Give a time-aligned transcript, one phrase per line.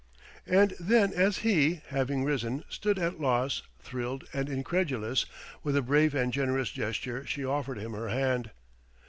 [0.47, 5.27] And then as he, having risen, stood at loss, thrilled, and incredulous,
[5.61, 8.49] with a brave and generous gesture she offered him her hand.